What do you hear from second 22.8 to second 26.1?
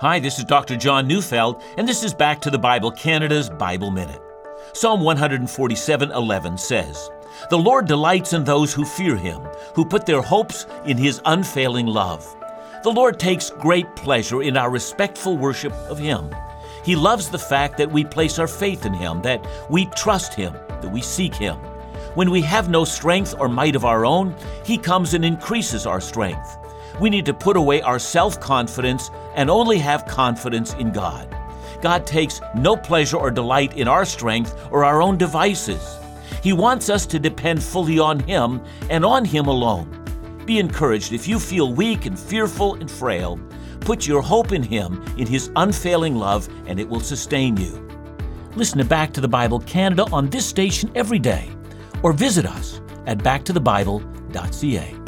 strength or might of our own, he comes and increases our